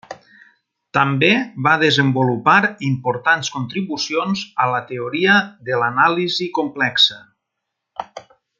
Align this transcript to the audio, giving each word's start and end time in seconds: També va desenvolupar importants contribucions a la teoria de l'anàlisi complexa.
També 0.97 1.27
va 1.67 1.73
desenvolupar 1.83 2.55
importants 2.87 3.53
contribucions 3.57 4.41
a 4.65 4.67
la 4.73 4.81
teoria 4.93 5.37
de 5.69 5.79
l'anàlisi 5.83 6.49
complexa. 6.61 7.21